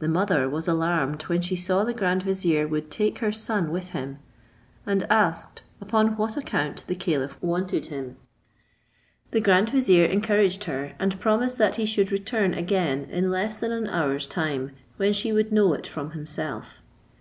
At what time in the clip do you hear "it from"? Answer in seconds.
15.74-16.10